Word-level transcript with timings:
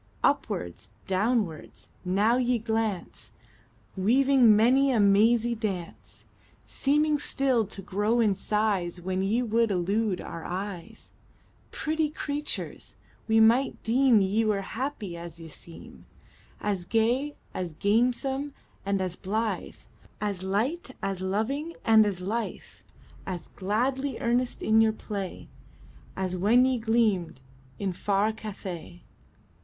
Upwards, 0.23 0.89
downwards, 1.05 1.89
now 2.03 2.35
ye 2.37 2.57
glance, 2.57 3.29
Weaving 3.95 4.55
many 4.55 4.89
a 4.91 4.99
mazy 4.99 5.53
dance; 5.53 6.25
Seeming 6.65 7.19
still 7.19 7.67
to 7.67 7.83
grow 7.83 8.19
in 8.19 8.33
size 8.33 8.99
When 8.99 9.21
ye 9.21 9.43
would 9.43 9.69
elude 9.69 10.19
our 10.19 10.43
eyes 10.43 11.11
Pretty 11.69 12.09
creatures! 12.09 12.95
we 13.27 13.39
might 13.39 13.83
deem 13.83 14.21
Ye 14.21 14.43
were 14.43 14.61
happy 14.63 15.15
as 15.15 15.39
ye 15.39 15.47
seem 15.47 16.07
As 16.59 16.83
gay, 16.85 17.35
as 17.53 17.73
gamesome, 17.73 18.55
and 18.83 19.01
as 19.01 19.15
blithe, 19.15 19.75
As 20.19 20.41
light, 20.41 20.89
as 21.03 21.21
loving, 21.21 21.75
and 21.85 22.07
as 22.07 22.21
lithe, 22.21 22.63
As 23.27 23.49
gladly 23.49 24.17
earnest 24.17 24.63
in 24.63 24.81
your 24.81 24.93
play, 24.93 25.47
As 26.15 26.35
when 26.35 26.65
ye 26.65 26.79
gleamed 26.79 27.39
in 27.77 27.93
far 27.93 28.31
Cathay. 28.33 29.03